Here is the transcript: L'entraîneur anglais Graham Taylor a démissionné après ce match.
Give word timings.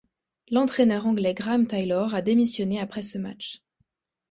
L'entraîneur 0.49 1.05
anglais 1.05 1.35
Graham 1.35 1.67
Taylor 1.67 2.15
a 2.15 2.23
démissionné 2.23 2.79
après 2.79 3.03
ce 3.03 3.19
match. 3.19 3.59